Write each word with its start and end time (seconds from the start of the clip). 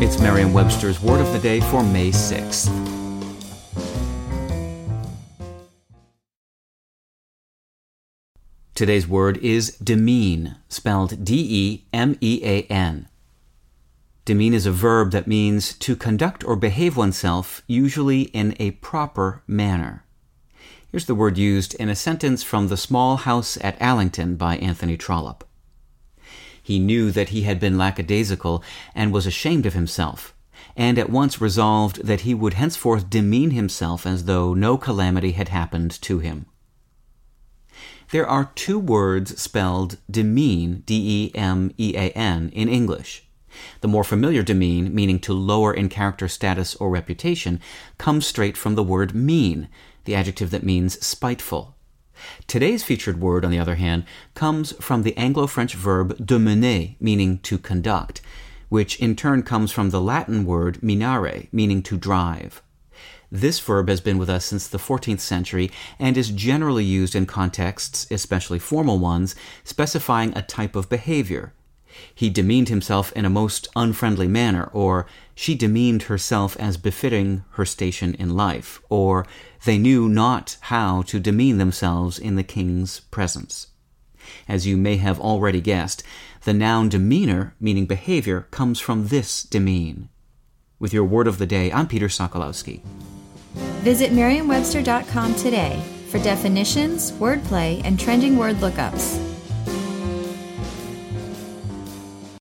It's 0.00 0.20
Merriam-Webster's 0.20 1.00
Word 1.00 1.20
of 1.20 1.32
the 1.32 1.40
Day 1.40 1.58
for 1.58 1.82
May 1.82 2.12
6th. 2.12 2.70
Today's 8.76 9.08
word 9.08 9.38
is 9.38 9.76
demean, 9.78 10.54
spelled 10.68 11.24
D-E-M-E-A-N. 11.24 13.08
Demean 14.24 14.54
is 14.54 14.66
a 14.66 14.70
verb 14.70 15.10
that 15.10 15.26
means 15.26 15.74
to 15.78 15.96
conduct 15.96 16.44
or 16.44 16.54
behave 16.54 16.96
oneself, 16.96 17.62
usually 17.66 18.22
in 18.26 18.54
a 18.60 18.70
proper 18.70 19.42
manner. 19.48 20.04
Here's 20.92 21.06
the 21.06 21.16
word 21.16 21.36
used 21.36 21.74
in 21.74 21.88
a 21.88 21.96
sentence 21.96 22.44
from 22.44 22.68
The 22.68 22.76
Small 22.76 23.16
House 23.16 23.58
at 23.62 23.82
Allington 23.82 24.36
by 24.36 24.58
Anthony 24.58 24.96
Trollope. 24.96 25.47
He 26.68 26.78
knew 26.78 27.10
that 27.12 27.30
he 27.30 27.44
had 27.44 27.58
been 27.58 27.78
lackadaisical 27.78 28.62
and 28.94 29.10
was 29.10 29.24
ashamed 29.24 29.64
of 29.64 29.72
himself, 29.72 30.34
and 30.76 30.98
at 30.98 31.08
once 31.08 31.40
resolved 31.40 32.04
that 32.04 32.20
he 32.20 32.34
would 32.34 32.52
henceforth 32.52 33.08
demean 33.08 33.52
himself 33.52 34.06
as 34.06 34.26
though 34.26 34.52
no 34.52 34.76
calamity 34.76 35.32
had 35.32 35.48
happened 35.48 35.90
to 36.02 36.18
him. 36.18 36.44
There 38.10 38.26
are 38.26 38.52
two 38.54 38.78
words 38.78 39.40
spelled 39.40 39.96
demean, 40.10 40.82
D-E-M-E-A-N, 40.84 42.50
in 42.50 42.68
English. 42.68 43.26
The 43.80 43.88
more 43.88 44.04
familiar 44.04 44.42
demean, 44.42 44.94
meaning 44.94 45.20
to 45.20 45.32
lower 45.32 45.72
in 45.72 45.88
character 45.88 46.28
status 46.28 46.74
or 46.74 46.90
reputation, 46.90 47.60
comes 47.96 48.26
straight 48.26 48.58
from 48.58 48.74
the 48.74 48.84
word 48.84 49.14
mean, 49.14 49.70
the 50.04 50.14
adjective 50.14 50.50
that 50.50 50.64
means 50.64 51.02
spiteful. 51.02 51.77
Today's 52.46 52.82
featured 52.82 53.20
word, 53.20 53.44
on 53.44 53.50
the 53.50 53.58
other 53.58 53.76
hand, 53.76 54.04
comes 54.34 54.72
from 54.80 55.02
the 55.02 55.16
Anglo-French 55.16 55.74
verb 55.74 56.16
demener, 56.18 56.96
meaning 57.00 57.38
to 57.40 57.58
conduct, 57.58 58.20
which 58.68 58.98
in 59.00 59.16
turn 59.16 59.42
comes 59.42 59.72
from 59.72 59.90
the 59.90 60.00
Latin 60.00 60.44
word 60.44 60.80
minare, 60.80 61.48
meaning 61.52 61.82
to 61.82 61.96
drive. 61.96 62.62
This 63.30 63.60
verb 63.60 63.88
has 63.88 64.00
been 64.00 64.16
with 64.16 64.30
us 64.30 64.46
since 64.46 64.66
the 64.66 64.78
14th 64.78 65.20
century 65.20 65.70
and 65.98 66.16
is 66.16 66.30
generally 66.30 66.84
used 66.84 67.14
in 67.14 67.26
contexts, 67.26 68.06
especially 68.10 68.58
formal 68.58 68.98
ones, 68.98 69.34
specifying 69.64 70.36
a 70.36 70.42
type 70.42 70.74
of 70.74 70.88
behavior, 70.88 71.52
he 72.14 72.30
demeaned 72.30 72.68
himself 72.68 73.12
in 73.12 73.24
a 73.24 73.30
most 73.30 73.68
unfriendly 73.76 74.28
manner, 74.28 74.70
or 74.72 75.06
she 75.34 75.54
demeaned 75.54 76.04
herself 76.04 76.56
as 76.58 76.76
befitting 76.76 77.44
her 77.52 77.64
station 77.64 78.14
in 78.14 78.36
life, 78.36 78.80
or 78.88 79.26
they 79.64 79.78
knew 79.78 80.08
not 80.08 80.56
how 80.62 81.02
to 81.02 81.20
demean 81.20 81.58
themselves 81.58 82.18
in 82.18 82.36
the 82.36 82.42
king's 82.42 83.00
presence. 83.00 83.68
As 84.46 84.66
you 84.66 84.76
may 84.76 84.96
have 84.96 85.20
already 85.20 85.60
guessed, 85.60 86.02
the 86.44 86.52
noun 86.52 86.88
demeanor, 86.88 87.54
meaning 87.60 87.86
behavior, 87.86 88.46
comes 88.50 88.80
from 88.80 89.08
this 89.08 89.42
demean. 89.42 90.08
With 90.78 90.92
your 90.92 91.04
word 91.04 91.26
of 91.26 91.38
the 91.38 91.46
day, 91.46 91.72
I'm 91.72 91.88
Peter 91.88 92.08
Sokolowski. 92.08 92.82
Visit 93.82 94.12
Merriam-Webster.com 94.12 95.34
today 95.34 95.82
for 96.08 96.18
definitions, 96.18 97.12
wordplay, 97.12 97.82
and 97.84 97.98
trending 97.98 98.36
word 98.36 98.56
lookups. 98.56 99.27